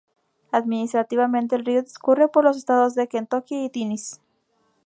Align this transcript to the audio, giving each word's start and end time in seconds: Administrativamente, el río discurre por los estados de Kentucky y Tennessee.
Administrativamente, 0.51 1.55
el 1.55 1.63
río 1.63 1.83
discurre 1.83 2.27
por 2.27 2.43
los 2.43 2.57
estados 2.57 2.95
de 2.95 3.07
Kentucky 3.07 3.65
y 3.65 3.69
Tennessee. 3.69 4.17